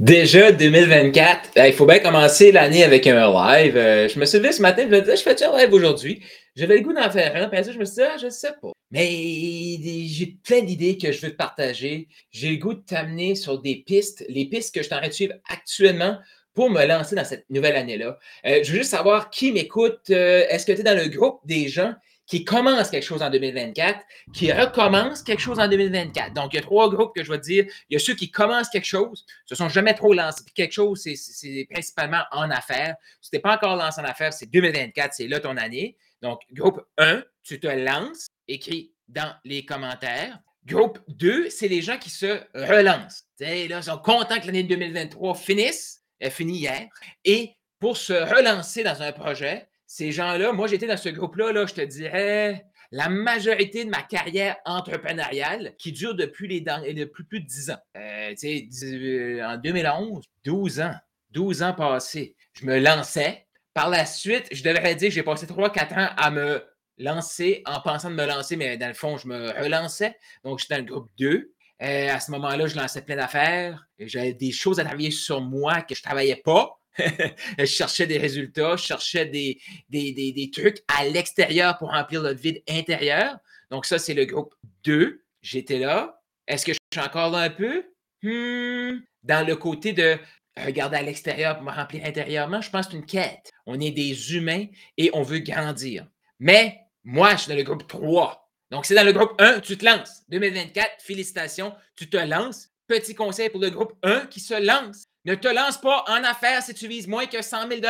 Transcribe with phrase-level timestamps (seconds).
[0.00, 3.76] Déjà 2024, il faut bien commencer l'année avec un live.
[3.76, 6.22] Euh, je me suis levé ce matin, je me disais, je fais un live aujourd'hui?
[6.56, 8.54] J'avais le goût d'en faire un, puis ça, je me suis dit, ah, je sais
[8.62, 8.72] pas.
[8.90, 12.08] Mais j'ai plein d'idées que je veux te partager.
[12.30, 15.34] J'ai le goût de t'amener sur des pistes, les pistes que je t'en de suivre
[15.50, 16.16] actuellement
[16.54, 18.18] pour me lancer dans cette nouvelle année-là.
[18.46, 20.00] Euh, je veux juste savoir qui m'écoute.
[20.08, 21.92] Euh, est-ce que tu es dans le groupe des gens
[22.30, 23.98] qui commence quelque chose en 2024,
[24.32, 26.32] qui recommence quelque chose en 2024.
[26.32, 27.64] Donc, il y a trois groupes que je vais te dire.
[27.88, 30.44] Il y a ceux qui commencent quelque chose, se sont jamais trop lancés.
[30.54, 32.94] quelque chose, c'est principalement en affaires.
[33.20, 35.96] Si tu n'es pas encore lancé en affaires, c'est 2024, c'est là ton année.
[36.22, 40.38] Donc, groupe 1, tu te lances, écris dans les commentaires.
[40.64, 43.24] Groupe 2, c'est les gens qui se relancent.
[43.40, 46.04] là, ils sont contents que l'année 2023 finisse.
[46.20, 46.86] Elle finit hier.
[47.24, 51.66] Et pour se relancer dans un projet, ces gens-là, moi, j'étais dans ce groupe-là, là,
[51.66, 57.44] je te dirais, la majorité de ma carrière entrepreneuriale qui dure depuis, les, plus de
[57.44, 57.78] 10 ans.
[57.96, 60.94] Euh, euh, en 2011, 12 ans,
[61.30, 63.48] 12 ans passés, je me lançais.
[63.74, 66.64] Par la suite, je devrais dire que j'ai passé 3-4 ans à me
[66.96, 70.16] lancer en pensant de me lancer, mais dans le fond, je me relançais.
[70.44, 71.52] Donc, j'étais dans le groupe 2.
[71.82, 73.84] Euh, à ce moment-là, je lançais plein d'affaires.
[73.98, 76.79] J'avais des choses à travailler sur moi que je ne travaillais pas.
[77.58, 82.62] je cherchais des résultats, je cherchais des, des, trucs à l'extérieur pour remplir le vide
[82.68, 83.38] intérieur.
[83.70, 85.22] Donc, ça, c'est le groupe 2.
[85.42, 86.20] J'étais là.
[86.46, 87.84] Est-ce que je suis encore là un peu?
[88.22, 89.00] Hmm.
[89.22, 90.18] Dans le côté de
[90.56, 93.50] regarder à l'extérieur pour me remplir intérieurement, je pense que c'est une quête.
[93.66, 96.06] On est des humains et on veut grandir.
[96.38, 98.50] Mais moi, je suis dans le groupe 3.
[98.70, 100.22] Donc, c'est dans le groupe 1, tu te lances.
[100.28, 102.68] 2024, félicitations, tu te lances.
[102.86, 105.06] Petit conseil pour le groupe 1 qui se lance.
[105.24, 107.80] Ne te lance pas en affaires si tu vises moins que 100 000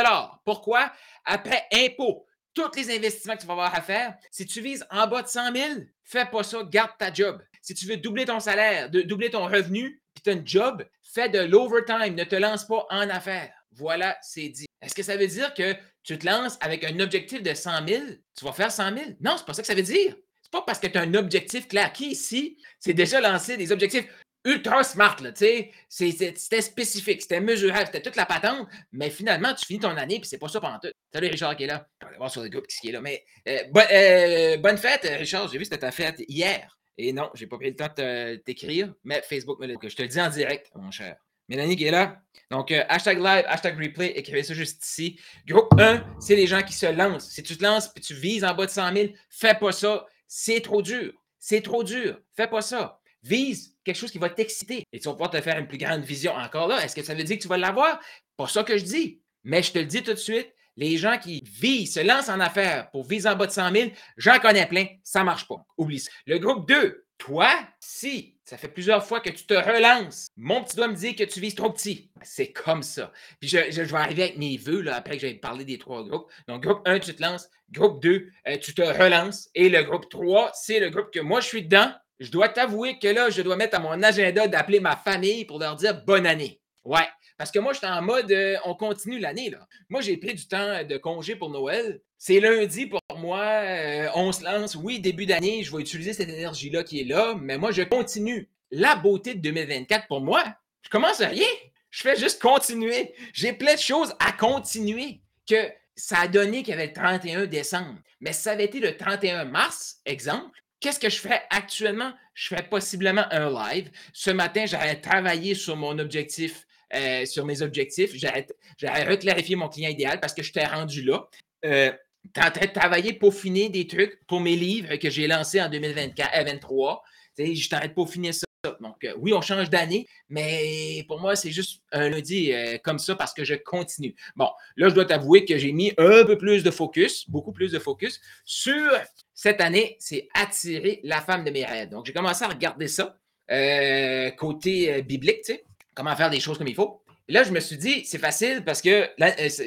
[0.45, 0.93] Pourquoi?
[1.25, 5.07] Après impôt, tous les investissements que tu vas avoir à faire, si tu vises en
[5.07, 7.41] bas de 100 000, fais pas ça, garde ta job.
[7.63, 11.29] Si tu veux doubler ton salaire, doubler ton revenu, puis tu as un job, fais
[11.29, 13.53] de l'overtime, ne te lance pas en affaires.
[13.73, 14.67] Voilà, c'est dit.
[14.83, 18.05] Est-ce que ça veut dire que tu te lances avec un objectif de 100 000,
[18.37, 19.11] tu vas faire 100 000?
[19.21, 20.17] Non, c'est pas ça que ça veut dire.
[20.43, 21.93] C'est pas parce que tu as un objectif clair.
[21.93, 24.07] Qui ici c'est déjà lancé des objectifs?
[24.45, 25.71] Ultra smart, là, tu sais.
[25.89, 30.29] C'était spécifique, c'était mesurable, c'était toute la patente, mais finalement, tu finis ton année, puis
[30.29, 30.91] c'est pas ça pendant tout.
[31.13, 31.87] Salut Richard qui est là.
[32.03, 33.01] On va voir sur le groupe qui est là.
[33.01, 33.59] Mais euh,
[33.93, 35.49] euh, bonne fête, Richard.
[35.49, 36.79] J'ai vu que c'était ta fête hier.
[36.97, 39.89] Et non, j'ai pas pris le temps de t'écrire, mais Facebook me l'a dit.
[39.89, 41.17] Je te le dis en direct, mon cher.
[41.49, 42.23] Mélanie qui est là.
[42.51, 45.19] Donc, euh, hashtag live, hashtag replay, écrivez ça juste ici.
[45.47, 47.29] Groupe 1, c'est les gens qui se lancent.
[47.29, 50.07] Si tu te lances puis tu vises en bas de 100 000, fais pas ça.
[50.29, 51.13] C'est trop dur.
[51.41, 52.21] C'est trop dur.
[52.37, 53.01] Fais pas ça.
[53.23, 56.03] Vise quelque chose qui va t'exciter et tu vas pouvoir te faire une plus grande
[56.03, 56.35] vision.
[56.35, 58.01] Encore là, est-ce que ça veut dire que tu vas l'avoir?
[58.37, 59.21] Pas ça que je dis.
[59.45, 62.41] Mais je te le dis tout de suite, les gens qui visent, se lancent en
[62.41, 65.67] affaires pour viser en bas de 100 000, j'en connais plein, ça ne marche pas.
[65.77, 66.11] Oublie ça.
[66.27, 70.77] Le groupe 2, toi, si ça fait plusieurs fois que tu te relances, mon petit
[70.77, 72.11] doigt me dit que tu vises trop petit.
[72.23, 73.13] C'est comme ça.
[73.41, 76.31] Puis je, vais arriver avec mes vœux là, après que j'ai parlé des trois groupes.
[76.49, 77.49] Donc, groupe 1, tu te lances.
[77.71, 79.49] Groupe 2, euh, tu te relances.
[79.55, 82.99] Et le groupe 3, c'est le groupe que moi, je suis dedans je dois t'avouer
[82.99, 86.27] que là, je dois mettre à mon agenda d'appeler ma famille pour leur dire bonne
[86.27, 86.61] année.
[86.85, 87.09] Ouais,
[87.39, 89.51] parce que moi, je suis en mode euh, on continue l'année.
[89.51, 89.67] là.
[89.89, 92.01] Moi, j'ai pris du temps de congé pour Noël.
[92.19, 93.41] C'est lundi pour moi.
[93.41, 94.75] Euh, on se lance.
[94.75, 98.51] Oui, début d'année, je vais utiliser cette énergie-là qui est là, mais moi, je continue.
[98.71, 100.45] La beauté de 2024 pour moi,
[100.83, 101.49] je commence à rien.
[101.91, 103.15] Je fais juste continuer.
[103.33, 105.21] J'ai plein de choses à continuer.
[105.49, 107.99] Que ça a donné qu'il y avait le 31 décembre.
[108.21, 112.13] Mais ça avait été le 31 mars, exemple, Qu'est-ce que je ferais actuellement?
[112.35, 113.91] Je ferais possiblement un live.
[114.15, 118.13] Ce matin, j'aurais travaillé sur mon objectif, euh, sur mes objectifs.
[118.15, 121.29] J'aurais reclarifié mon client idéal parce que je t'ai rendu là.
[121.67, 121.93] Euh,
[122.37, 125.69] en train de travailler pour finir des trucs pour mes livres que j'ai lancés en
[125.69, 127.03] 2024, 2023.
[127.39, 128.47] Je t'arrête pour finir ça.
[128.63, 132.99] Donc, euh, oui, on change d'année, mais pour moi, c'est juste un lundi euh, comme
[132.99, 134.15] ça parce que je continue.
[134.37, 137.73] Bon, là, je dois t'avouer que j'ai mis un peu plus de focus, beaucoup plus
[137.73, 138.91] de focus sur
[139.35, 141.89] cette année, c'est attirer la femme de mes rêves.
[141.89, 143.17] Donc, j'ai commencé à regarder ça
[143.51, 147.03] euh, côté biblique, tu sais, comment faire des choses comme il faut.
[147.29, 149.09] là, je me suis dit, c'est facile parce que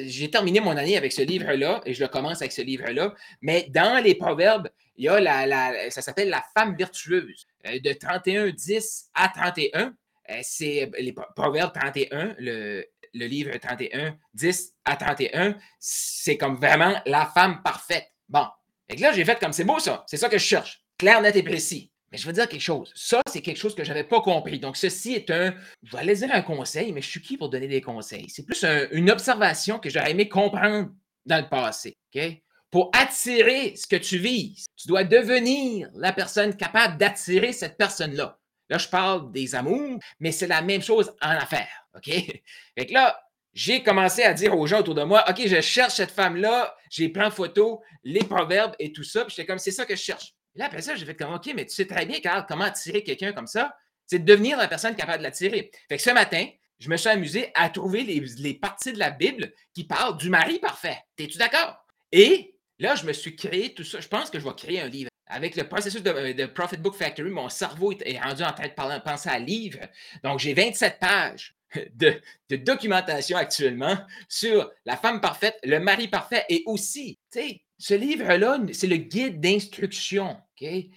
[0.06, 3.12] j'ai terminé mon année avec ce livre-là et je le commence avec ce livre-là.
[3.42, 7.92] Mais dans les proverbes, il y a la, ça s'appelle La femme vertueuse euh, de
[7.92, 9.94] 31, 10 à 31.
[10.30, 15.56] Euh, c'est les Proverbes 31, le, livre 31, 10 à 31.
[15.78, 18.08] C'est comme vraiment la femme parfaite.
[18.28, 18.46] Bon.
[18.88, 20.04] Et là, j'ai fait comme c'est beau ça.
[20.06, 20.84] C'est ça que je cherche.
[20.98, 21.90] Clair, net et précis.
[22.12, 22.92] Mais je veux dire quelque chose.
[22.94, 24.60] Ça, c'est quelque chose que je n'avais pas compris.
[24.60, 27.66] Donc, ceci est un, je vais dire un conseil, mais je suis qui pour donner
[27.66, 28.28] des conseils?
[28.28, 30.90] C'est plus une observation que j'aurais aimé comprendre
[31.26, 31.96] dans le passé.
[32.14, 32.43] OK?
[32.74, 38.36] Pour attirer ce que tu vises, tu dois devenir la personne capable d'attirer cette personne-là.
[38.68, 41.86] Là, je parle des amours, mais c'est la même chose en affaires.
[41.94, 42.06] OK?
[42.76, 43.16] Fait que là,
[43.52, 47.08] j'ai commencé à dire aux gens autour de moi, OK, je cherche cette femme-là, j'ai
[47.10, 49.24] plein de photos, les proverbes et tout ça.
[49.24, 50.34] Puis j'étais comme, c'est ça que je cherche.
[50.56, 53.04] Là, après ça, j'ai fait comme, OK, mais tu sais très bien, Carl, comment attirer
[53.04, 53.72] quelqu'un comme ça?
[54.08, 55.70] C'est de devenir la personne capable de l'attirer.
[55.88, 56.44] Fait que ce matin,
[56.80, 60.28] je me suis amusé à trouver les, les parties de la Bible qui parlent du
[60.28, 60.98] mari parfait.
[61.16, 61.78] Es-tu d'accord?
[62.10, 64.00] Et là, je me suis créé tout ça.
[64.00, 65.10] Je pense que je vais créer un livre.
[65.26, 69.30] Avec le processus de, Profit Book Factory, mon cerveau est rendu en train de penser
[69.30, 69.78] à livre.
[70.22, 71.54] Donc, j'ai 27 pages
[71.94, 72.20] de,
[72.56, 73.96] documentation actuellement
[74.28, 78.96] sur la femme parfaite, le mari parfait et aussi, tu sais, ce livre-là, c'est le
[78.96, 80.36] guide d'instruction.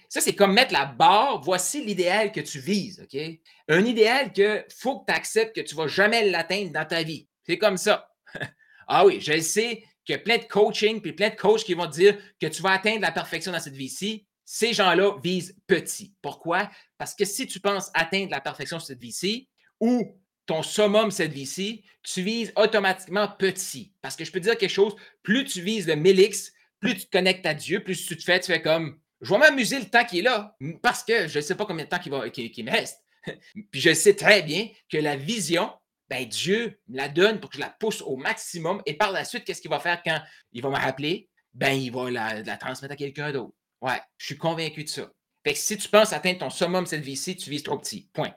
[0.08, 1.40] Ça, c'est comme mettre la barre.
[1.42, 3.00] Voici l'idéal que tu vises.
[3.02, 3.20] OK?
[3.68, 7.02] Un idéal que faut que tu acceptes que tu ne vas jamais l'atteindre dans ta
[7.02, 7.28] vie.
[7.44, 8.10] C'est comme ça.
[8.88, 12.16] ah oui, je sais qu'il plein de coaching puis plein de coachs qui vont dire
[12.40, 14.26] que tu vas atteindre la perfection dans cette vie-ci.
[14.44, 16.14] Ces gens-là visent petit.
[16.22, 16.70] Pourquoi?
[16.96, 19.48] Parce que si tu penses atteindre la perfection cette vie-ci
[19.80, 23.92] ou ton summum cette vie-ci, tu vises automatiquement petit.
[24.00, 27.04] Parce que je peux te dire quelque chose, plus tu vises le 1000X, plus tu
[27.04, 29.90] te connectes à Dieu, plus tu te fais, tu fais comme, je vais m'amuser le
[29.90, 32.70] temps qui est là, parce que je ne sais pas combien de temps qui me
[32.70, 32.98] reste.
[33.70, 35.70] Puis je sais très bien que la vision,
[36.08, 38.82] ben Dieu me la donne pour que je la pousse au maximum.
[38.86, 40.18] Et par la suite, qu'est-ce qu'il va faire quand
[40.52, 41.28] il va me rappeler?
[41.54, 43.54] Ben, il va la, transmettre à quelqu'un d'autre.
[43.80, 45.10] Ouais, je suis convaincu de ça.
[45.44, 48.08] Fait que si tu penses atteindre ton summum cette vie-ci, tu vises trop petit.
[48.12, 48.34] Point.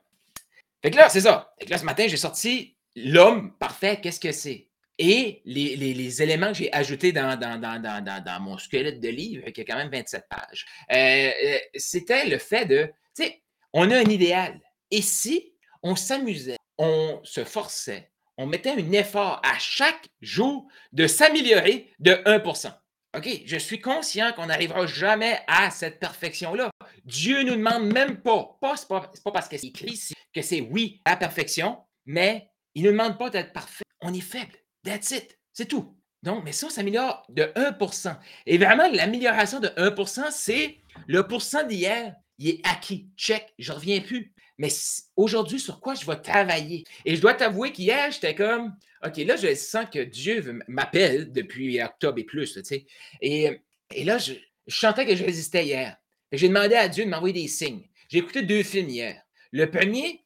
[0.82, 1.54] Fait que là, c'est ça.
[1.60, 4.68] Fait que là, ce matin, j'ai sorti l'homme parfait, qu'est-ce que c'est?
[4.98, 9.78] Et les, éléments que j'ai ajoutés dans, dans, mon squelette de livre, qui a quand
[9.78, 13.42] même 27 pages, euh, euh, c'était le fait de, tu sais,
[13.74, 14.60] on a un idéal.
[14.92, 21.06] Et si on s'amusait, on se forçait, on mettait un effort à chaque jour de
[21.06, 22.74] s'améliorer de 1%
[23.16, 26.72] OK, je suis conscient qu'on n'arrivera jamais à cette perfection-là.
[27.04, 30.00] Dieu ne nous demande même pas, pas ce n'est pas, parce que c'est écrit
[30.34, 33.84] que c'est oui la perfection, mais il ne nous demande pas d'être parfait.
[34.00, 34.54] On est faible.
[34.86, 35.38] That's it.
[35.52, 35.94] C'est tout.
[36.24, 40.78] Donc, mais ça, on s'améliore de 1% Et vraiment, l'amélioration de 1% c'est
[41.08, 43.10] le pourcent d'hier, il est acquis.
[43.18, 44.34] Check, je ne reviens plus.
[44.58, 44.70] Mais
[45.16, 46.84] aujourd'hui, sur quoi je vais travailler?
[47.06, 48.76] Et je dois t'avouer qu'hier, j'étais comme,
[49.06, 52.86] OK, là, je sens que Dieu m'appelle depuis octobre et plus, tu sais.
[53.22, 53.50] Et,
[53.94, 54.34] et là, je,
[54.68, 55.98] je sentais que je résistais hier.
[56.32, 57.88] J'ai demandé à Dieu de m'envoyer des signes.
[58.10, 59.22] J'ai écouté deux films hier.
[59.52, 60.24] Le premier,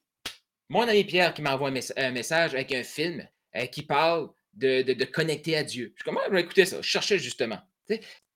[0.69, 5.57] mon ami Pierre qui m'envoie un, message avec un film euh, qui parle de, connecter
[5.57, 5.93] à Dieu.
[5.95, 6.81] Je commence à écouter ça.
[6.81, 7.59] Je cherchais justement.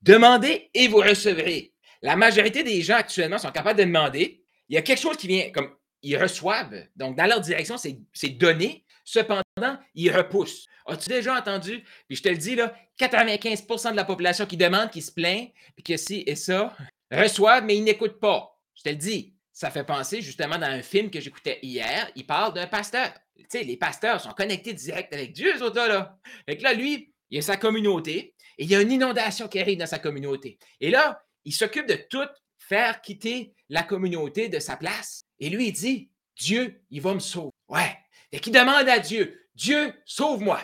[0.01, 1.73] Demandez et vous recevrez.
[2.01, 4.43] La majorité des gens actuellement sont capables de demander.
[4.67, 6.85] Il y a quelque chose qui vient, comme ils reçoivent.
[6.95, 8.85] Donc, dans leur direction, c'est donné.
[9.03, 10.67] Cependant, ils repoussent.
[10.85, 11.83] As-tu déjà entendu?
[12.07, 15.49] Puis je te le dis, là, 95% de la population qui demande, qui se plaint,
[15.75, 16.75] puis que si et ça,
[17.11, 18.59] reçoivent, mais ils n'écoutent pas.
[18.75, 19.33] Je te le dis.
[19.51, 23.11] Ça fait penser justement dans un film que j'écoutais hier, il parle d'un pasteur.
[23.35, 26.17] Tu sais, les pasteurs sont connectés direct avec Dieu, ce là.
[26.47, 29.59] Fait que là, lui, il a sa communauté et il y a une inondation qui
[29.59, 30.59] arrive dans sa communauté.
[30.79, 35.25] Et là, il s'occupe de tout faire quitter la communauté de sa place.
[35.39, 37.51] Et lui, il dit, Dieu, il va me sauver.
[37.67, 37.97] Ouais.
[38.31, 40.61] Et qui demande à Dieu, Dieu, sauve-moi.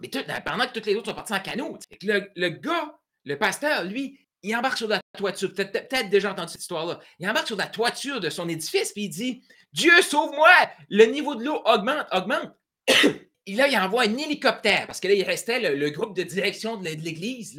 [0.00, 3.38] Mais tout, pendant que tous les autres sont partis en canot, le, le gars, le
[3.38, 5.52] pasteur, lui, il embarque sur la toiture.
[5.54, 7.00] Peut-être peut déjà entendu cette histoire-là.
[7.18, 9.42] Il embarque sur la toiture de son édifice, puis il dit
[9.72, 10.50] Dieu, sauve-moi
[10.90, 12.52] Le niveau de l'eau augmente, augmente.
[13.46, 16.76] Et là, il envoie un hélicoptère, parce que là, il restait le, groupe de direction
[16.78, 17.56] de l'Église.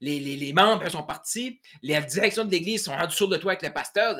[0.00, 1.60] Les, membres sont partis.
[1.82, 4.16] Les directions de l'Église sont rendus sur le toit avec le pasteur.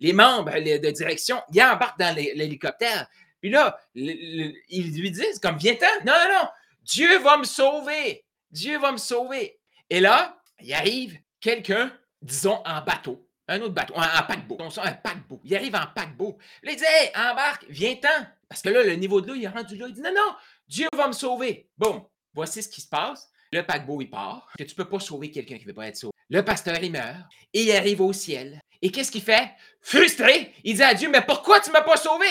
[0.00, 3.06] Les membres de direction, ils embarquent dans l'hélicoptère.
[3.40, 6.04] Puis là, ils lui disent comme, viens-t'en.
[6.04, 6.48] Non, non, non.
[6.82, 8.24] Dieu va me sauver.
[8.50, 9.58] Dieu va me sauver.
[9.90, 15.40] Et là, il arrive quelqu'un, disons, en bateau, un autre bateau, en, paquebot, un paquebot.
[15.44, 16.38] Il arrive en paquebot.
[16.64, 18.26] Il dit Hey, embarque, viens-t'en.
[18.48, 19.86] Parce que là, le niveau de l'eau, il est rendu là.
[19.88, 20.34] Il dit Non, non,
[20.66, 21.68] Dieu va me sauver.
[21.78, 23.28] Bon, voici ce qui se passe.
[23.52, 24.48] Le paquebot, il part.
[24.58, 26.12] Que tu ne peux pas sauver quelqu'un qui ne veut pas être sauvé.
[26.28, 27.18] Le pasteur, il meurt.
[27.52, 28.60] Et il arrive au ciel.
[28.82, 29.50] Et qu'est-ce qu'il fait?
[29.80, 32.26] Frustré, il dit à Dieu Mais pourquoi tu ne m'as pas sauvé?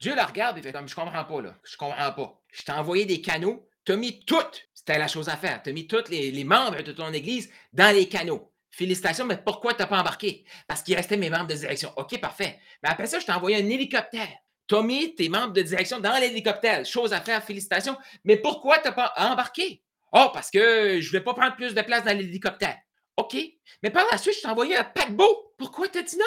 [0.00, 1.54] Dieu le regarde et fait comme Je comprends pas, là.
[1.64, 2.42] Je comprends pas.
[2.52, 3.68] Je t'ai envoyé des canaux.
[3.84, 5.62] Tu as mis toutes c'était la chose à faire.
[5.62, 8.52] Tu as mis tous les, membres de ton Église dans les canaux.
[8.72, 10.44] Félicitations, mais pourquoi tu n'as pas embarqué?
[10.66, 11.92] Parce qu'il restait mes membres de direction.
[11.96, 12.58] OK, parfait.
[12.82, 14.28] Mais après ça, je t'ai envoyé un hélicoptère.
[14.66, 16.84] Tu as mis tes membres de direction dans l'hélicoptère.
[16.84, 17.96] Chose à faire, félicitations.
[18.24, 19.84] Mais pourquoi tu n'as pas embarqué?
[20.12, 22.76] Oh, parce que je ne vais pas prendre plus de place dans l'hélicoptère.
[23.16, 23.36] OK.
[23.82, 25.54] Mais par la suite, je t'ai envoyé un paquebot.
[25.58, 26.24] Pourquoi tu as dit non?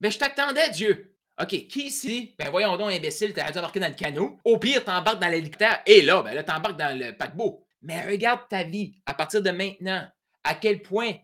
[0.00, 1.16] Ben, je t'attendais, Dieu.
[1.40, 2.34] OK, qui ici?
[2.38, 4.38] Ben voyons donc, imbécile, t'as dû embarquer dans le canot.
[4.44, 5.82] Au pire, t'embarques dans l'hélicoptère.
[5.86, 7.64] Et là, ben là, t'embarques dans le paquebot.
[7.80, 10.06] Mais regarde ta vie à partir de maintenant,
[10.44, 11.14] à quel point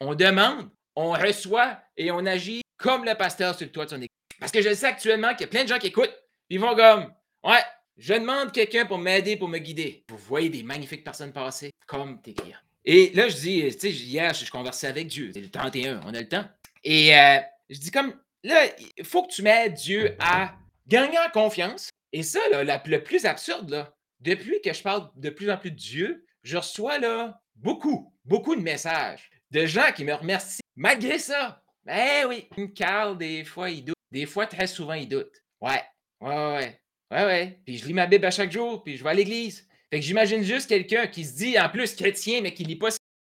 [0.00, 3.96] on demande, on reçoit et on agit comme le pasteur sur le toit de son
[3.96, 4.08] église.
[4.40, 6.14] Parce que je sais actuellement qu'il y a plein de gens qui écoutent,
[6.50, 7.12] ils vont comme
[7.44, 7.62] Ouais,
[7.96, 10.04] je demande quelqu'un pour m'aider, pour me guider.
[10.08, 12.58] Vous voyez des magnifiques personnes passer comme tes clients.
[12.84, 15.30] Et là, je dis, tu sais, hier, je, conversais avec Dieu.
[15.32, 16.44] C'est le 31, on a le temps.
[16.84, 17.38] Et euh,
[17.70, 18.66] je dis comme, là,
[18.98, 20.54] il faut que tu m'aides Dieu à
[20.86, 21.90] gagner en confiance.
[22.12, 25.70] Et ça, là, le plus absurde, là, depuis que je parle de plus en plus
[25.70, 30.60] de Dieu, je reçois là beaucoup, beaucoup de messages de gens qui me remercient.
[30.76, 33.96] Malgré ça, ben oui, Carl, des fois, il doute.
[34.10, 35.42] Des fois, très souvent, il doute.
[35.60, 35.82] Ouais,
[36.20, 36.80] ouais, ouais.
[37.10, 37.60] Ouais, ouais.
[37.64, 39.68] Puis je lis ma Bible à chaque jour, puis je vais à l'église.
[39.92, 42.88] Fait que j'imagine juste quelqu'un qui se dit en plus chrétien, mais qui lit pas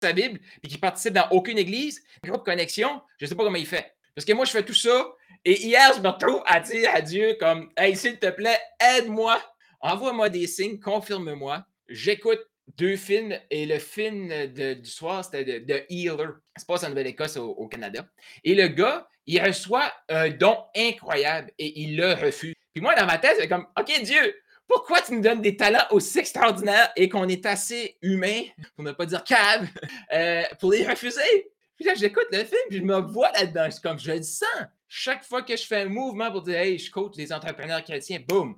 [0.01, 3.65] sa Bible, puis qui participe dans aucune église, groupe connexion, je sais pas comment il
[3.65, 3.93] fait.
[4.15, 5.05] Parce que moi, je fais tout ça,
[5.43, 9.37] et hier, je me retrouve à dire à Dieu comme Hey, s'il te plaît, aide-moi,
[9.81, 11.65] envoie-moi des signes, confirme-moi.
[11.89, 12.39] J'écoute
[12.77, 16.35] deux films, et le film du soir, c'était The Healer.
[16.55, 18.07] Ça se passe en Nouvelle-Écosse, au, au Canada.
[18.45, 22.55] Et le gars, il reçoit un don incroyable et il le refuse.
[22.73, 24.35] Puis moi, dans ma tête, c'est comme, OK, Dieu,
[24.67, 28.41] pourquoi tu nous donnes des talents aussi extraordinaires et qu'on est assez humain,
[28.75, 29.67] pour ne pas dire cave,
[30.13, 31.51] euh, pour les refuser?
[31.75, 33.67] Puis là, j'écoute le film, puis je me vois là-dedans.
[33.69, 34.47] C'est comme, je le sens.
[34.87, 38.19] Chaque fois que je fais un mouvement pour dire, hey, je coach les entrepreneurs chrétiens,
[38.25, 38.55] boum,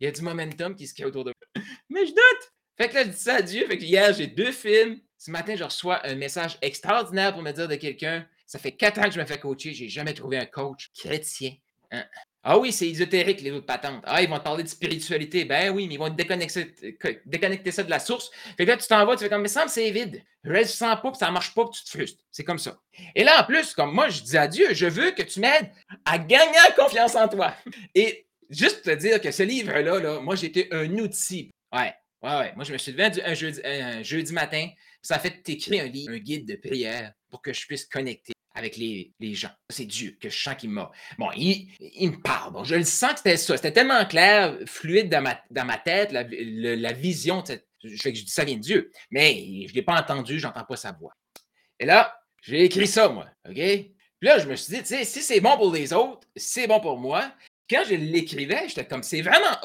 [0.00, 1.64] il y a du momentum qui se crée autour de moi.
[1.88, 2.52] Mais je doute.
[2.76, 3.66] Fait que là, je dis ça à Dieu.
[3.66, 5.00] Fait que hier, j'ai deux films.
[5.18, 8.26] Ce matin, je reçois un message extraordinaire pour me dire de quelqu'un.
[8.46, 9.72] Ça fait quatre ans que je me fais coacher.
[9.72, 11.52] J'ai jamais trouvé un coach chrétien.
[11.90, 12.04] Hein?
[12.46, 14.02] Ah oui, c'est ésotérique, les autres patentes.
[14.04, 15.46] Ah, ils vont te parler de spiritualité.
[15.46, 18.30] Ben oui, mais ils vont te déconnecter, ça de la source.
[18.58, 20.22] Fait que là, tu t'en vas, tu fais comme, mais me c'est vide.
[20.44, 22.22] Reste sans pas, puis ça marche pas, puis tu te frustres.
[22.30, 22.78] C'est comme ça.
[23.14, 25.70] Et là, en plus, comme moi, je dis à Dieu, je veux que tu m'aides
[26.04, 27.54] à gagner confiance en toi.
[27.94, 31.50] Et juste te dire que ce livre-là, là, moi, j'étais un outil.
[31.72, 32.52] Ouais, ouais, ouais.
[32.56, 34.68] Moi, je me suis levé un jeudi, matin,
[35.00, 38.76] ça fait t'écrire un livre, un guide de prière pour que je puisse connecter avec
[38.76, 39.50] les, les gens.
[39.68, 40.90] C'est Dieu que je sens qu'il m'a.
[41.18, 42.52] Bon, il, il, me parle.
[42.52, 43.56] Bon, je le sens que c'était ça.
[43.56, 47.42] C'était tellement clair, fluide dans ma, dans ma tête, la, la vision.
[47.82, 48.90] Je fais que je dis ça vient de Dieu.
[49.10, 49.34] Mais
[49.66, 51.12] je ne l'ai pas entendu, je n'entends pas sa voix.
[51.80, 53.26] Et là, j'ai écrit ça, moi.
[53.48, 53.54] OK?
[53.54, 56.66] Puis là, je me suis dit, tu sais, si c'est bon pour les autres, c'est
[56.66, 57.32] bon pour moi.
[57.68, 59.56] Quand je l'écrivais, j'étais comme, c'est vraiment.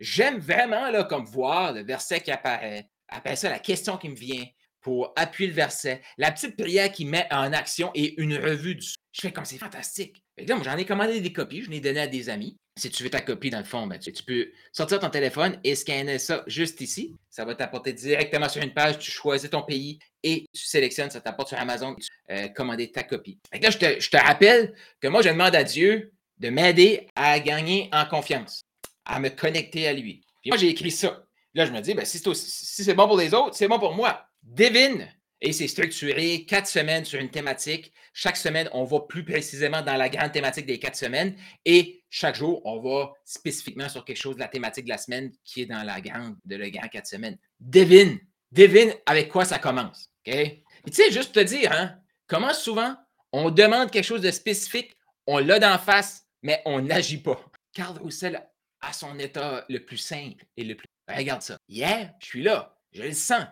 [0.00, 2.88] J'aime vraiment, là, comme voir le verset qui apparaît.
[3.08, 4.44] Après ça, la question qui me vient
[4.80, 8.86] pour appuyer le verset, la petite prière qui met en action et une revue du.
[9.12, 10.22] Je fais comme c'est fantastique.
[10.36, 12.56] là, j'en ai commandé des copies, je l'ai donné à des amis.
[12.76, 15.74] Si tu veux ta copie, dans le fond, ben, tu, peux sortir ton téléphone et
[15.74, 17.16] scanner ça juste ici.
[17.28, 19.00] Ça va t'apporter directement sur une page.
[19.00, 21.96] Tu choisis ton pays et tu sélectionnes, ça t'apporte sur Amazon,
[22.30, 23.40] euh, commander ta copie.
[23.52, 27.40] là, je te, je te rappelle que moi, je demande à Dieu de m'aider à
[27.40, 28.62] gagner en confiance,
[29.04, 30.22] à me connecter à lui.
[30.40, 31.24] Puis moi, j'ai écrit ça.
[31.54, 34.27] Là, je me dis, ben, si c'est bon pour les autres, c'est bon pour moi.
[34.42, 35.08] Devine,
[35.40, 37.92] et c'est structuré quatre semaines sur une thématique.
[38.12, 42.34] Chaque semaine, on va plus précisément dans la grande thématique des quatre semaines et chaque
[42.34, 45.66] jour, on va spécifiquement sur quelque chose de la thématique de la semaine qui est
[45.66, 47.38] dans la grande, de le grand quatre semaines.
[47.60, 48.18] Devine,
[48.50, 50.10] devine avec quoi ça commence.
[50.26, 50.34] OK?
[50.86, 52.96] Tu sais, juste te dire, hein, comment souvent
[53.32, 57.40] on demande quelque chose de spécifique, on l'a d'en face, mais on n'agit pas.
[57.72, 58.42] Carl Roussel
[58.80, 60.86] à son état le plus simple et le plus.
[61.08, 61.58] Regarde ça.
[61.68, 63.44] Hier, je suis là, je le sens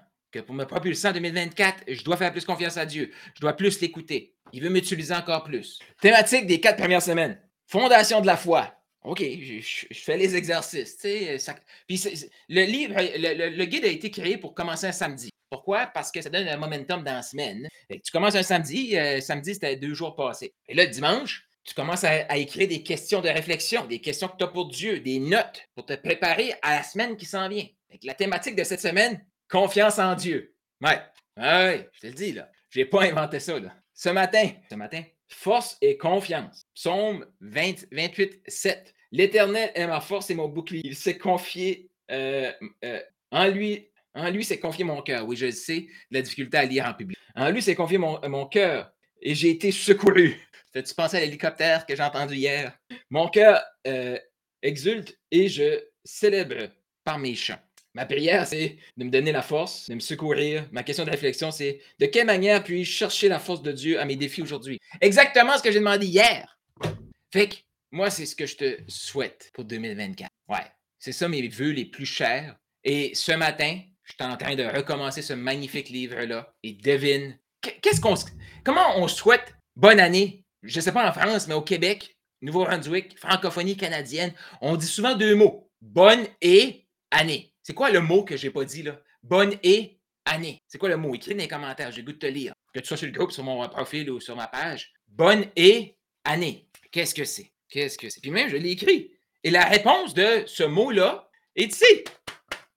[0.43, 3.13] pour me propulser en 2024, je dois faire plus confiance à Dieu.
[3.35, 4.35] Je dois plus l'écouter.
[4.53, 5.79] Il veut m'utiliser encore plus.
[6.01, 7.39] Thématique des quatre premières semaines.
[7.67, 8.73] Fondation de la foi.
[9.03, 10.97] OK, je, fais les exercices.
[11.01, 12.03] Puis
[12.49, 15.31] le livre, le, guide a été créé pour commencer un samedi.
[15.49, 15.87] Pourquoi?
[15.87, 17.69] Parce que ça donne un momentum dans la semaine.
[17.89, 20.53] tu commences un samedi, euh, samedi c'était deux jours passés.
[20.69, 24.37] Et là, dimanche, tu commences à, à, écrire des questions de réflexion, des questions que
[24.39, 27.67] tu as pour Dieu, des notes pour te préparer à la semaine qui s'en vient.
[28.03, 30.55] la thématique de cette semaine, Confiance en Dieu.
[30.81, 31.01] Ouais.
[31.37, 32.51] Ouais, je te le dis, là.
[32.71, 33.55] Je n'ai pas inventé ça.
[33.95, 36.67] Ce matin, ce matin, force et confiance.
[36.75, 38.95] Psaume 28, 7.
[39.13, 40.83] L'Éternel est ma force et mon bouclier.
[40.85, 42.53] Il s'est confié euh,
[42.85, 43.01] euh,
[43.31, 43.89] en lui.
[44.15, 45.27] En lui, s'est confié mon cœur.
[45.27, 47.19] Oui, je le sais, la difficulté à lire en public.
[47.35, 50.41] En lui, s'est confié mon, cœur et j'ai été secouru.
[50.75, 52.79] Tu pensé à l'hélicoptère que j'ai entendu hier?
[53.09, 54.19] Mon cœur euh,
[54.61, 56.71] exulte et je célèbre
[57.03, 57.66] par mes chants.
[57.97, 60.69] Ma prière, c'est de me donner la force, de me secourir.
[60.71, 64.05] Ma question de réflexion, c'est de quelle manière puis-je chercher la force de Dieu à
[64.05, 64.79] mes défis aujourd'hui?
[65.01, 66.59] Exactement ce que j'ai demandé hier.
[67.33, 67.55] Fait que
[67.91, 70.29] moi, c'est ce que je te souhaite pour 2024.
[70.47, 72.55] Ouais, c'est ça mes vœux les plus chers.
[72.85, 76.53] Et ce matin, je suis en train de recommencer ce magnifique livre-là.
[76.63, 78.15] Et devine, qu'est-ce qu'on,
[78.63, 80.45] comment on souhaite bonne année?
[80.63, 85.15] Je ne sais pas en France, mais au Québec, Nouveau-Brunswick, francophonie canadienne, on dit souvent
[85.15, 85.71] deux mots.
[85.81, 87.55] Bonne et année.
[87.67, 88.97] C'est quoi le mot que je n'ai pas dit là?
[89.25, 90.63] Bonne et année.
[90.69, 91.13] C'est quoi le mot?
[91.17, 92.53] Écris dans les commentaires, j'ai goût de te lire.
[92.73, 94.93] Que tu sois sur le groupe, sur mon profil ou sur ma page.
[95.09, 96.69] Bonne et année.
[96.93, 97.51] Qu'est-ce que c'est?
[97.69, 98.21] Qu'est-ce que c'est?
[98.21, 99.11] Puis même, je l'ai écrit.
[99.43, 102.05] Et la réponse de ce mot-là est ici.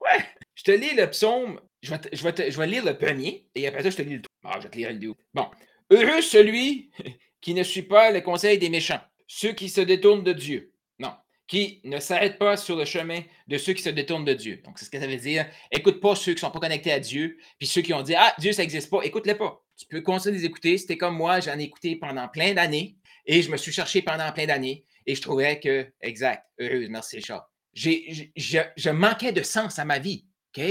[0.02, 0.26] Ouais.
[0.56, 1.62] Je te lis le psaume.
[1.84, 4.16] Je vais, je, vais je vais, lire le premier et après ça, je te lis
[4.16, 4.32] le tout.
[4.44, 5.14] Ah, je te lire le deux.
[5.36, 5.52] Bon.
[5.92, 6.90] Heureux celui
[7.42, 10.69] qui ne suit pas le conseil des méchants, ceux qui se détournent de Dieu.
[11.50, 14.62] Qui ne s'arrêtent pas sur le chemin de ceux qui se détournent de Dieu.
[14.64, 15.46] Donc, c'est ce que ça veut dire.
[15.72, 18.16] Écoute pas ceux qui ne sont pas connectés à Dieu, puis ceux qui ont dit
[18.16, 19.02] Ah, Dieu, ça n'existe pas.
[19.04, 19.62] Écoute-les pas.
[19.76, 20.78] Tu peux continuer de les écouter.
[20.78, 24.32] C'était comme moi, j'en ai écouté pendant plein d'années et je me suis cherché pendant
[24.32, 27.50] plein d'années et je trouvais que, exact, heureuse, merci Richard.
[27.74, 30.26] J'ai, je, je manquais de sens à ma vie.
[30.56, 30.64] OK?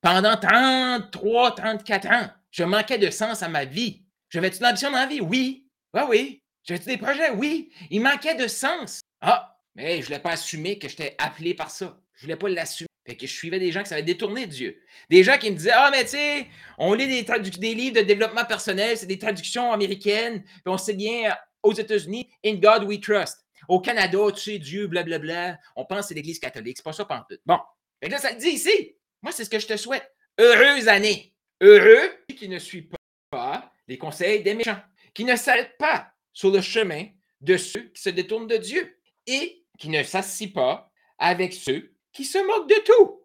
[0.00, 4.02] Pendant 33, 34 ans, je manquais de sens à ma vie.
[4.30, 5.20] J'avais-tu une ambition dans la vie?
[5.20, 5.66] Oui.
[5.94, 6.42] Oui, oui.
[6.64, 7.30] J'avais-tu des projets?
[7.30, 7.70] Oui.
[7.90, 9.00] Il manquait de sens.
[9.20, 11.98] Ah, mais je ne voulais pas assumer que j'étais appelé par ça.
[12.14, 12.88] Je ne voulais pas l'assumer.
[13.04, 14.80] Que je suivais des gens qui savaient détourner Dieu.
[15.10, 16.46] Des gens qui me disaient Ah, mais tu sais,
[16.78, 21.36] on lit des, des, livres de développement personnel, c'est des traductions américaines, on sait bien
[21.62, 23.44] aux États-Unis, In God we trust.
[23.68, 25.58] Au Canada, tu sais, Dieu, blablabla.
[25.76, 26.76] On pense que c'est l'Église catholique.
[26.76, 27.36] C'est pas ça, tout.
[27.44, 27.58] Bon.
[28.00, 28.96] Fait là, ça te dit ici.
[29.20, 30.08] Moi, c'est ce que je te souhaite.
[30.38, 31.34] Heureuse année.
[31.60, 32.88] Heureux qui ne suit
[33.30, 34.80] pas les conseils des méchants,
[35.14, 37.06] qui ne s'arrête pas sur le chemin
[37.40, 42.24] de ceux qui se détournent de Dieu et qui ne s'assit pas avec ceux qui
[42.24, 43.20] se moquent de tout.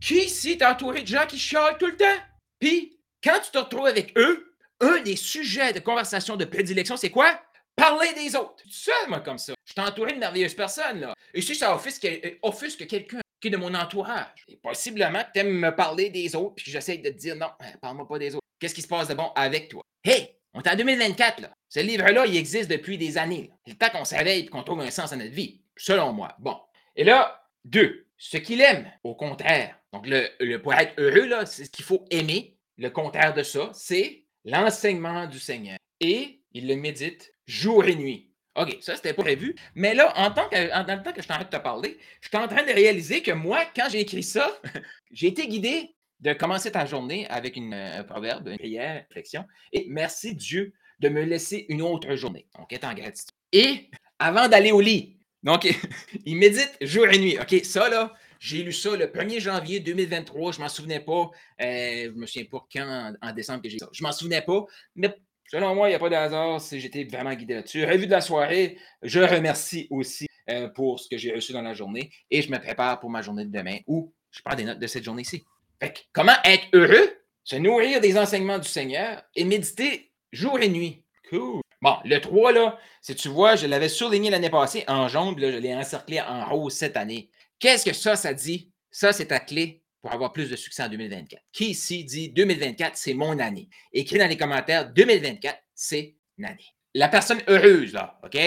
[0.00, 2.20] Qui ici est entouré de gens qui chialent tout le temps?
[2.58, 7.10] Puis, quand tu te retrouves avec eux, un des sujets de conversation de prédilection, c'est
[7.10, 7.40] quoi?
[7.76, 8.62] Parler des autres.
[8.66, 9.52] Je suis seul, moi, comme ça.
[9.66, 11.14] Je suis entouré de merveilleuses personnes, là.
[11.34, 15.32] Et si ça offusque, euh, offusque quelqu'un qui est de mon entourage, et possiblement que
[15.32, 18.18] tu aimes me parler des autres, puis j'essaie de te dire non, hein, parle-moi pas
[18.18, 18.44] des autres.
[18.58, 19.82] Qu'est-ce qui se passe de bon avec toi?
[20.04, 20.39] Hey!
[20.54, 21.52] On est en 2024, là.
[21.68, 23.50] Ce livre-là, il existe depuis des années.
[23.64, 26.34] C'est le temps qu'on s'éveille et qu'on trouve un sens à notre vie, selon moi.
[26.40, 26.56] Bon.
[26.96, 29.78] Et là, deux, ce qu'il aime, au contraire.
[29.92, 32.56] Donc, le, pour être heureux, c'est ce qu'il faut aimer.
[32.76, 35.78] Le contraire de ça, c'est l'enseignement du Seigneur.
[36.00, 38.30] Et il le médite jour et nuit.
[38.56, 39.54] OK, ça, c'était pas prévu.
[39.74, 42.28] Mais là, en tant que, temps que je suis en train de te parler, je
[42.28, 44.60] suis en train de réaliser que moi, quand j'ai écrit ça,
[45.12, 49.44] j'ai été guidé de commencer ta journée avec un proverbe, une prière, une réflexion.
[49.72, 52.46] Et merci Dieu de me laisser une autre journée.
[52.58, 53.34] Donc, est en gratitude.
[53.52, 55.66] Et avant d'aller au lit, donc,
[56.26, 57.38] il médite jour et nuit.
[57.38, 60.52] OK, ça, là, j'ai lu ça le 1er janvier 2023.
[60.52, 61.30] Je m'en souvenais pas.
[61.60, 63.88] Euh, je me souviens pas quand en, décembre que j'ai ça.
[63.92, 64.64] Je m'en souvenais pas.
[64.94, 65.14] Mais
[65.46, 66.60] selon moi, il n'y a pas de hasard.
[66.72, 67.84] J'étais vraiment guidé là-dessus.
[67.84, 68.78] Revue de la soirée.
[69.02, 72.10] Je remercie aussi euh, pour ce que j'ai reçu dans la journée.
[72.30, 74.86] Et je me prépare pour ma journée de demain où je prends des notes de
[74.86, 75.44] cette journée-ci.
[75.80, 77.16] Fait comment être heureux?
[77.44, 81.04] Se nourrir des enseignements du Seigneur et méditer jour et nuit?
[81.28, 81.60] Cool.
[81.82, 85.50] Bon, le 3, là, si tu vois, je l'avais surligné l'année passée en jaune, là,
[85.50, 87.30] je l'ai encerclé en rose cette année.
[87.58, 88.70] Qu'est-ce que ça, ça dit?
[88.90, 91.42] Ça, c'est ta clé pour avoir plus de succès en 2024.
[91.52, 93.68] Qui ici dit 2024, c'est mon année?
[93.92, 96.66] Écris dans les commentaires 2024, c'est l'année.
[96.94, 98.38] La personne heureuse, là, OK?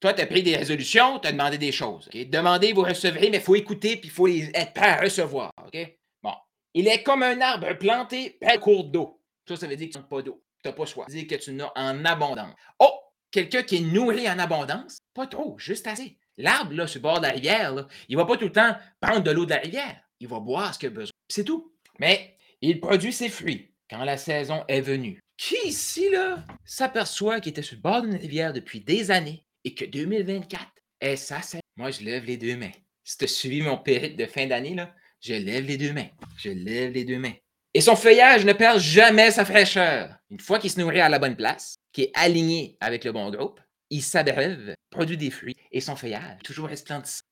[0.00, 2.08] Toi, tu as pris des résolutions, tu as demandé des choses.
[2.12, 5.52] Demandez, vous recevrez, mais il faut écouter puis il faut être prêt à recevoir.
[5.64, 5.78] OK?
[6.20, 6.34] Bon.
[6.74, 9.20] Il est comme un arbre planté de cours d'eau.
[9.46, 11.06] Ça, ça veut dire que tu n'as pas d'eau tu n'as pas choix.
[11.08, 12.54] Dire que tu n'as en abondance.
[12.78, 12.92] Oh,
[13.30, 16.16] quelqu'un qui est nourri en abondance, pas trop, juste assez.
[16.38, 18.52] L'arbre, là, sur le bord de la rivière, là, il ne va pas tout le
[18.52, 20.00] temps prendre de l'eau de la rivière.
[20.20, 21.12] Il va boire ce qu'il a besoin.
[21.28, 21.74] C'est tout.
[21.98, 25.20] Mais il produit ses fruits quand la saison est venue.
[25.36, 29.74] Qui ici, là, s'aperçoit qu'il était sur le bord d'une rivière depuis des années et
[29.74, 30.64] que 2024
[31.00, 31.40] est sa
[31.76, 32.70] Moi, je lève les deux mains.
[33.04, 36.08] Si tu as suivi mon périple de fin d'année, là, je lève les deux mains.
[36.36, 37.34] Je lève les deux mains.
[37.74, 40.16] Et son feuillage ne perd jamais sa fraîcheur.
[40.30, 43.30] Une fois qu'il se nourrit à la bonne place, qui est aligné avec le bon
[43.30, 47.22] groupe, il s'abreuve, produit des fruits et son feuillage toujours resplendissant.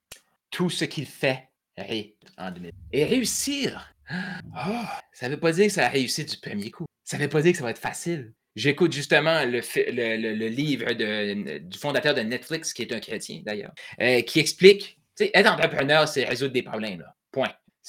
[0.51, 1.49] Tout ce qu'il fait
[2.37, 2.73] en 2000.
[2.93, 6.85] Et réussir, oh, ça ne veut pas dire que ça a réussi du premier coup.
[7.05, 8.33] Ça ne veut pas dire que ça va être facile.
[8.57, 14.41] J'écoute justement le, livre du fondateur de Netflix, qui est un chrétien d'ailleurs, euh, qui
[14.41, 17.01] explique, être entrepreneur, c'est résoudre des problèmes.
[17.01, 17.15] Là.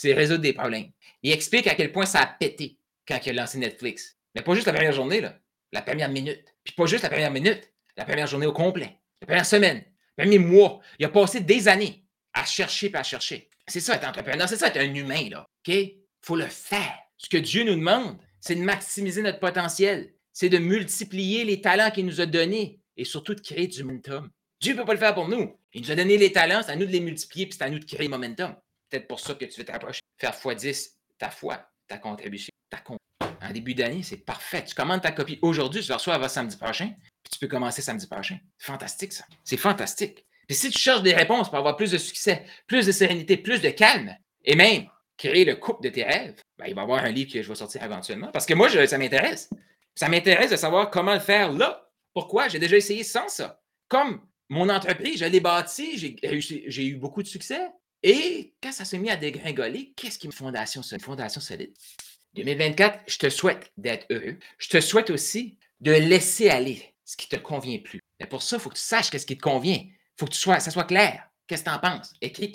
[0.01, 0.89] C'est résoudre des problèmes.
[1.21, 4.17] Il explique à quel point ça a pété quand il a lancé Netflix.
[4.33, 5.37] Mais pas juste la première journée, là.
[5.71, 6.43] La première minute.
[6.63, 7.71] Puis pas juste la première minute.
[7.95, 8.97] La première journée au complet.
[9.21, 9.83] La première semaine.
[10.17, 10.79] Le premier mois.
[10.97, 13.47] Il a passé des années à chercher et à chercher.
[13.67, 14.49] C'est ça être entrepreneur.
[14.49, 15.45] C'est ça être un humain, là.
[15.67, 15.75] OK?
[16.23, 16.97] faut le faire.
[17.17, 20.15] Ce que Dieu nous demande, c'est de maximiser notre potentiel.
[20.33, 24.31] C'est de multiplier les talents qu'il nous a donnés et surtout de créer du momentum.
[24.61, 25.59] Dieu ne peut pas le faire pour nous.
[25.75, 27.69] Il nous a donné les talents, c'est à nous de les multiplier puis c'est à
[27.69, 28.55] nous de créer le momentum.
[28.91, 30.01] Peut-être pour ça que tu veux t'approcher.
[30.19, 32.99] Faire x10 ta foi, ta contribution, ta compte.
[33.41, 34.63] En début d'année, c'est parfait.
[34.65, 37.81] Tu commandes ta copie aujourd'hui, tu la reçois avant samedi prochain, puis tu peux commencer
[37.81, 38.37] samedi prochain.
[38.59, 39.23] Fantastique, ça.
[39.43, 40.25] C'est fantastique.
[40.47, 43.61] Puis si tu cherches des réponses pour avoir plus de succès, plus de sérénité, plus
[43.61, 47.03] de calme, et même créer le couple de tes rêves, ben, il va y avoir
[47.03, 48.31] un livre que je vais sortir éventuellement.
[48.31, 49.49] Parce que moi, ça m'intéresse.
[49.95, 51.87] Ça m'intéresse de savoir comment le faire là.
[52.13, 52.47] Pourquoi?
[52.47, 53.61] J'ai déjà essayé sans ça.
[53.87, 57.69] Comme mon entreprise, je l'ai bâtie, j'ai eu beaucoup de succès.
[58.03, 61.03] Et quand ça s'est mis à dégringoler, qu'est-ce qui me fondation solide?
[61.03, 61.73] Fondation solide.
[62.35, 64.37] 2024, je te souhaite d'être heureux.
[64.57, 67.99] Je te souhaite aussi de laisser aller ce qui ne te convient plus.
[68.19, 69.79] Mais pour ça, il faut que tu saches ce qui te convient.
[69.83, 71.27] Il faut que tu sois, ça soit clair.
[71.47, 72.13] Qu'est-ce que tu en penses?
[72.21, 72.53] Écris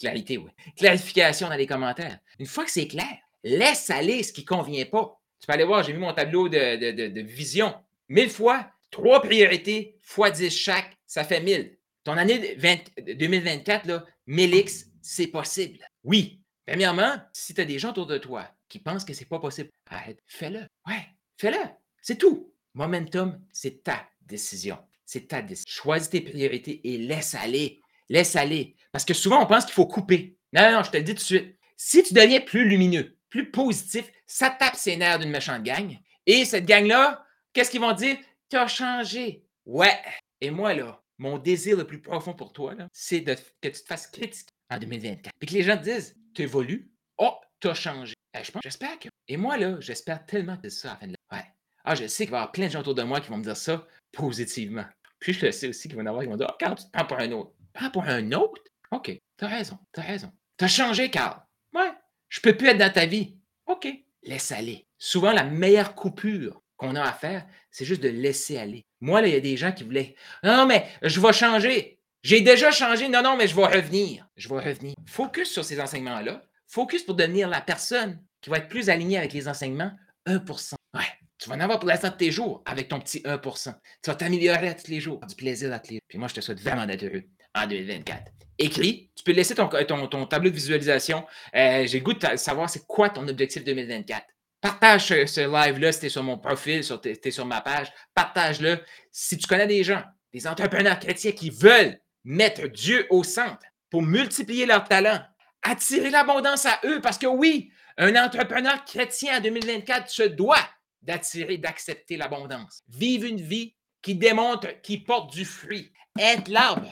[0.00, 0.50] oui.
[0.76, 2.18] Clarification dans les commentaires.
[2.38, 5.20] Une fois que c'est clair, laisse aller ce qui ne convient pas.
[5.40, 7.74] Tu peux aller voir, j'ai mis mon tableau de, vision.
[8.08, 11.76] Mille fois, trois priorités, fois 10 chaque, ça fait 1000.
[12.04, 15.78] Ton année 2024, là, 1000X, c'est possible.
[16.04, 16.40] Oui.
[16.66, 19.70] Premièrement, si tu as des gens autour de toi qui pensent que c'est pas possible,
[19.90, 20.66] arrête, fais-le.
[20.86, 21.06] Ouais,
[21.36, 21.58] fais-le.
[22.00, 22.52] C'est tout.
[22.74, 24.78] Momentum, c'est ta décision.
[25.04, 25.68] C'est ta décision.
[25.68, 27.80] Choisis tes priorités et laisse aller.
[28.08, 28.76] Laisse aller.
[28.92, 30.36] Parce que souvent, on pense qu'il faut couper.
[30.52, 31.56] Non, non, je te le dis tout de suite.
[31.76, 35.98] Si tu deviens plus lumineux, plus positif, ça tape ses nerfs d'une méchante gang.
[36.26, 38.16] Et cette gang-là, qu'est-ce qu'ils vont dire?
[38.48, 39.44] Tu as changé.
[39.66, 39.98] Ouais.
[40.40, 43.32] Et moi, là, mon désir le plus profond pour toi, c'est que
[43.68, 45.32] tu te fasses critiquer en 2024.
[45.40, 46.90] Et que les gens te disent, tu évolues.
[47.18, 48.14] Oh, tu as changé.
[48.34, 49.08] Je j'espère que.
[49.28, 51.38] Et moi, là, j'espère tellement que c'est ça à la fin de la.
[51.38, 51.44] Ouais.
[51.84, 53.36] Ah, je sais qu'il va y avoir plein de gens autour de moi qui vont
[53.36, 54.84] me dire ça positivement.
[55.18, 56.76] Puis je le sais aussi qu'il va y en avoir qui vont dire, oh, Carl,
[56.76, 57.52] tu te prends pour un autre.
[57.72, 58.62] Prends pour un autre?
[58.90, 60.32] OK, t'as raison, t'as raison.
[60.56, 61.40] T'as changé, Carl.
[61.74, 61.90] Ouais,
[62.28, 63.36] je peux plus être dans ta vie.
[63.66, 63.88] OK,
[64.22, 64.86] laisse aller.
[64.98, 68.84] Souvent, la meilleure coupure qu'on a à faire, c'est juste de laisser aller.
[69.02, 71.98] Moi, là, il y a des gens qui voulaient, non, mais je vais changer.
[72.22, 73.08] J'ai déjà changé.
[73.08, 74.26] Non, non, mais je vais revenir.
[74.36, 74.94] Je vais revenir.
[75.06, 76.40] Focus sur ces enseignements-là.
[76.68, 79.90] Focus pour devenir la personne qui va être plus alignée avec les enseignements
[80.26, 81.00] 1% Ouais,
[81.36, 84.14] tu vas en avoir pour l'instant de tes jours avec ton petit 1% Tu vas
[84.14, 86.06] t'améliorer tous les jours, du plaisir à tous les jours.
[86.06, 87.24] Puis moi, je te souhaite vraiment d'être heureux
[87.56, 88.30] en 2024.
[88.58, 89.68] Écris, tu peux laisser ton,
[90.06, 91.26] ton, tableau de visualisation.
[91.56, 94.24] Euh, j'ai le goût de savoir c'est quoi ton objectif 2024.
[94.62, 97.92] Partage ce, live-là si tu es sur mon profil, si tu es sur ma page.
[98.14, 98.78] Partage-le.
[99.10, 104.02] Si tu connais des gens, des entrepreneurs chrétiens qui veulent mettre Dieu au centre pour
[104.02, 105.20] multiplier leurs talents,
[105.62, 110.68] attirer l'abondance à eux, parce que oui, un entrepreneur chrétien en 2024 se doit
[111.02, 112.84] d'attirer, d'accepter l'abondance.
[112.88, 115.92] Vive une vie qui démontre, qui porte du fruit.
[116.16, 116.88] Être l'arbre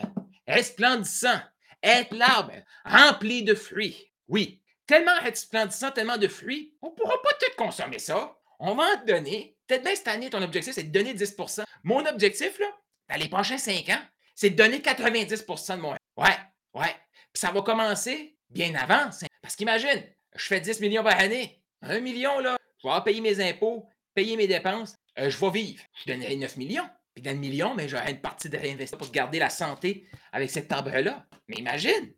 [0.48, 1.40] resplendissant.
[1.84, 4.10] Être l'arbre rempli de fruits.
[4.26, 4.59] Oui,
[4.90, 8.36] tellement resplendissant, tellement de fruits, on ne pourra pas tout consommer ça.
[8.58, 9.56] On va en te donner.
[9.68, 12.66] Peut-être bien cette année, ton objectif, c'est de donner 10% Mon objectif, là,
[13.08, 14.02] dans les prochains 5 ans,
[14.34, 15.90] c'est de donner 90% de mon.
[16.16, 16.36] Ouais,
[16.74, 16.96] ouais.
[17.32, 19.10] Puis ça va commencer bien avant.
[19.40, 20.02] Parce qu'imagine,
[20.34, 21.62] je fais 10 millions par année.
[21.82, 25.84] Un million, là, je vais payer mes impôts, payer mes dépenses, euh, je vais vivre.
[26.04, 26.88] Je donnerai 9 millions.
[27.14, 30.50] Puis dans le million, mais j'aurai une partie de réinvestir pour garder la santé avec
[30.50, 31.26] cet arbre-là.
[31.46, 32.12] Mais imagine,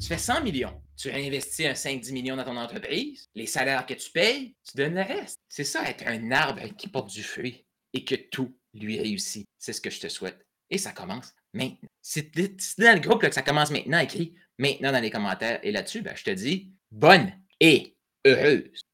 [0.00, 0.80] tu fais 100 millions.
[0.98, 3.28] Tu réinvestis un 5-10 millions dans ton entreprise.
[3.36, 5.40] Les salaires que tu payes, tu donnes le reste.
[5.48, 9.46] C'est ça, être un arbre qui porte du fruit et que tout lui réussit.
[9.58, 10.44] C'est ce que je te souhaite.
[10.70, 11.88] Et ça commence maintenant.
[12.16, 12.22] Es
[12.78, 15.60] dans le groupe que ça commence maintenant, écris maintenant dans les commentaires.
[15.62, 18.87] Et là-dessus, ben, je te dis bonne et heureuse